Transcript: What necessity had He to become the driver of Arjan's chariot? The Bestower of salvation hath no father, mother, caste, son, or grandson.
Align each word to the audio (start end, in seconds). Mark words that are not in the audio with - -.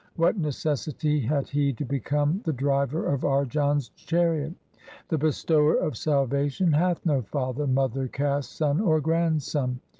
What 0.15 0.35
necessity 0.39 1.19
had 1.19 1.47
He 1.49 1.71
to 1.73 1.85
become 1.85 2.41
the 2.43 2.53
driver 2.53 3.05
of 3.05 3.21
Arjan's 3.21 3.89
chariot? 3.89 4.55
The 5.09 5.19
Bestower 5.19 5.75
of 5.75 5.95
salvation 5.95 6.71
hath 6.73 7.05
no 7.05 7.21
father, 7.21 7.67
mother, 7.67 8.07
caste, 8.07 8.53
son, 8.53 8.79
or 8.81 8.99
grandson. 8.99 9.79